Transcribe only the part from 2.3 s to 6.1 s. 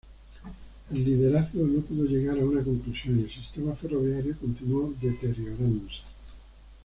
a una conclusión y el sistema ferroviario continuó deteriorándose.